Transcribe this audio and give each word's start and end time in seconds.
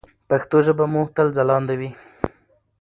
پښتو 0.29 0.57
ژبه 0.65 0.85
مو 0.91 1.01
تل 1.15 1.27
ځلانده 1.37 1.73
وي. 1.79 1.89